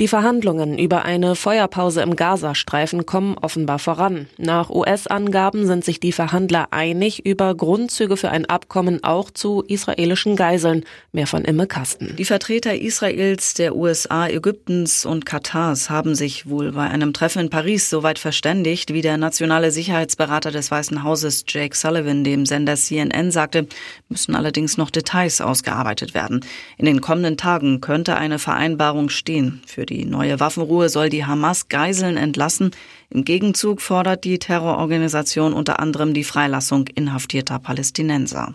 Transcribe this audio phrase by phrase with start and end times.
[0.00, 4.26] Die Verhandlungen über eine Feuerpause im Gazastreifen kommen offenbar voran.
[4.38, 10.34] Nach US-Angaben sind sich die Verhandler einig über Grundzüge für ein Abkommen auch zu israelischen
[10.34, 10.84] Geiseln.
[11.12, 12.16] Mehr von Imme Kasten.
[12.16, 17.50] Die Vertreter Israels, der USA, Ägyptens und Katars haben sich wohl bei einem Treffen in
[17.50, 23.30] Paris soweit verständigt, wie der nationale Sicherheitsberater des Weißen Hauses Jake Sullivan dem Sender CNN
[23.30, 23.66] sagte,
[24.08, 26.40] müssen allerdings noch Details ausgearbeitet werden.
[26.78, 29.60] In den kommenden Tagen könnte eine Vereinbarung stehen.
[29.66, 32.70] Für für die neue Waffenruhe soll die Hamas Geiseln entlassen.
[33.10, 38.54] Im Gegenzug fordert die Terrororganisation unter anderem die Freilassung inhaftierter Palästinenser.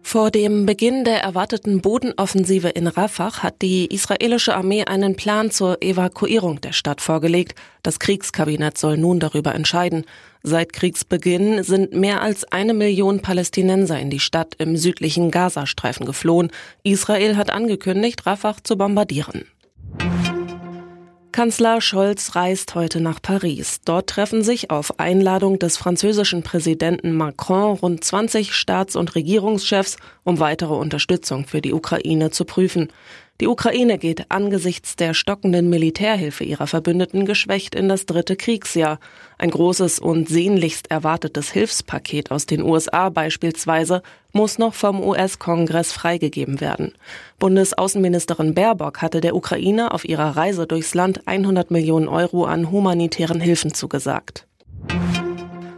[0.00, 5.82] Vor dem Beginn der erwarteten Bodenoffensive in Rafah hat die israelische Armee einen Plan zur
[5.82, 7.58] Evakuierung der Stadt vorgelegt.
[7.82, 10.04] Das Kriegskabinett soll nun darüber entscheiden.
[10.44, 16.52] Seit Kriegsbeginn sind mehr als eine Million Palästinenser in die Stadt im südlichen Gazastreifen geflohen.
[16.84, 19.46] Israel hat angekündigt, Rafah zu bombardieren.
[21.34, 23.80] Kanzler Scholz reist heute nach Paris.
[23.84, 30.38] Dort treffen sich auf Einladung des französischen Präsidenten Macron rund 20 Staats- und Regierungschefs, um
[30.38, 32.86] weitere Unterstützung für die Ukraine zu prüfen.
[33.44, 38.98] Die Ukraine geht angesichts der stockenden Militärhilfe ihrer Verbündeten geschwächt in das dritte Kriegsjahr.
[39.36, 46.62] Ein großes und sehnlichst erwartetes Hilfspaket aus den USA beispielsweise muss noch vom US-Kongress freigegeben
[46.62, 46.94] werden.
[47.38, 53.42] Bundesaußenministerin Baerbock hatte der Ukraine auf ihrer Reise durchs Land 100 Millionen Euro an humanitären
[53.42, 54.46] Hilfen zugesagt.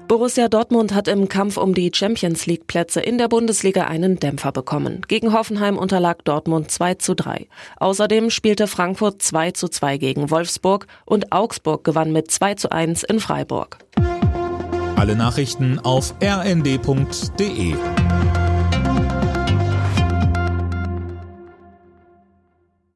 [0.09, 4.53] Borussia Dortmund hat im Kampf um die Champions League Plätze in der Bundesliga einen Dämpfer
[4.53, 5.01] bekommen.
[5.09, 7.49] Gegen Hoffenheim unterlag Dortmund 2 zu 3.
[7.79, 13.03] Außerdem spielte Frankfurt 2 zu 2 gegen Wolfsburg und Augsburg gewann mit 2 zu 1
[13.03, 13.79] in Freiburg.
[14.95, 17.75] Alle Nachrichten auf rnd.de